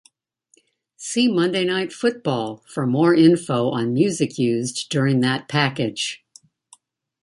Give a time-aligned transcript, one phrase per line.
[0.97, 6.25] See "Monday Night Football" for more info on music used during that package.